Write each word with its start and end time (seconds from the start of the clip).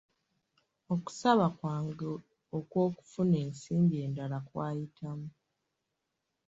Okusaba 0.93 1.45
kwange 1.57 2.09
okw'okufuna 2.57 3.35
ensimbi 3.45 3.95
endala 4.05 4.37
kwayitamu. 4.47 5.29